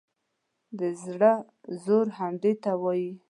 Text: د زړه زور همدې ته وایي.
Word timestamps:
د 0.79 0.81
زړه 1.03 1.33
زور 1.83 2.07
همدې 2.19 2.53
ته 2.63 2.71
وایي. 2.81 3.11